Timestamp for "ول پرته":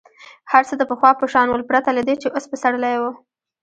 1.49-1.89